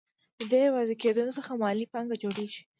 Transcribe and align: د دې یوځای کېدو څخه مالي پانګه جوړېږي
د 0.39 0.41
دې 0.51 0.59
یوځای 0.67 0.95
کېدو 1.01 1.35
څخه 1.37 1.51
مالي 1.61 1.85
پانګه 1.91 2.15
جوړېږي 2.21 2.61